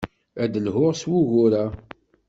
[0.43, 1.65] Ad d-lhuɣ s wugur-a.